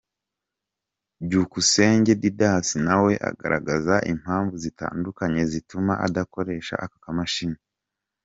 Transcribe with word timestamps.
Byukusenge 1.25 2.11
Didas 2.21 2.67
nawe 2.87 3.13
agaragaza 3.29 3.95
impamvu 4.13 4.53
zitandukanye 4.63 5.41
zituma 5.51 5.93
adakoresha 6.07 6.73
aka 6.85 6.97
kamashini. 7.05 7.59